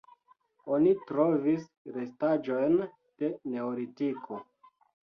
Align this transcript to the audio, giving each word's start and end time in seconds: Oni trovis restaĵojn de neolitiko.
Oni 0.77 0.93
trovis 1.11 1.67
restaĵojn 1.99 2.81
de 2.87 3.35
neolitiko. 3.53 4.43